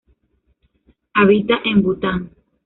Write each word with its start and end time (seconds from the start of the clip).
Habita 1.13 1.59
en 1.63 1.83
Bután. 1.83 2.31